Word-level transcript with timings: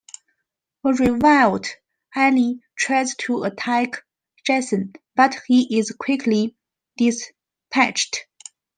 A 0.83 0.93
revived 0.95 1.67
Ali 2.15 2.61
tries 2.75 3.13
to 3.17 3.43
attack 3.43 4.03
Jason, 4.43 4.93
but 5.15 5.35
he 5.45 5.77
is 5.77 5.91
quickly 5.91 6.55
dispatched. 6.97 8.25